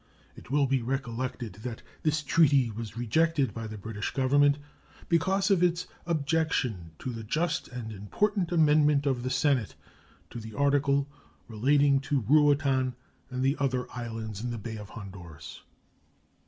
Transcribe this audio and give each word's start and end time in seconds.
It 0.35 0.49
will 0.49 0.65
be 0.65 0.81
recollected 0.81 1.59
that 1.61 1.83
this 2.01 2.23
treaty 2.23 2.71
was 2.71 2.97
rejected 2.97 3.53
by 3.53 3.67
the 3.67 3.77
British 3.77 4.09
Government 4.09 4.57
because 5.09 5.51
of 5.51 5.61
its 5.61 5.85
objection 6.07 6.89
to 6.97 7.11
the 7.13 7.23
just 7.23 7.67
and 7.67 7.91
important 7.91 8.51
amendment 8.51 9.05
of 9.05 9.21
the 9.21 9.29
Senate 9.29 9.75
to 10.31 10.39
the 10.39 10.55
article 10.55 11.07
relating 11.47 11.99
to 11.99 12.21
Ruatan 12.27 12.95
and 13.29 13.43
the 13.43 13.55
other 13.59 13.85
islands 13.95 14.43
in 14.43 14.49
the 14.49 14.57
Bay 14.57 14.77
of 14.77 14.89
Honduras. 14.89 15.61